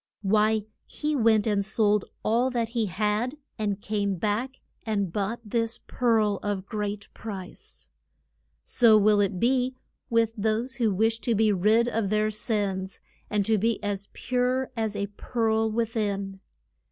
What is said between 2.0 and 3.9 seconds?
all that he had, and